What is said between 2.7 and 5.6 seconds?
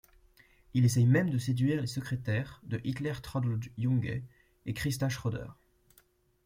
Hitler Traudl Junge et Christa Schroeder.